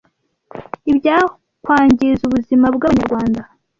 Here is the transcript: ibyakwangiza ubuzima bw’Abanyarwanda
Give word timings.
ibyakwangiza 0.91 2.21
ubuzima 2.27 2.65
bw’Abanyarwanda 2.75 3.41